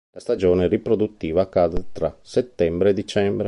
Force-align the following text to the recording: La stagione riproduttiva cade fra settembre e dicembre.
La 0.13 0.19
stagione 0.19 0.67
riproduttiva 0.67 1.47
cade 1.47 1.85
fra 1.91 2.17
settembre 2.23 2.89
e 2.89 2.93
dicembre. 2.93 3.39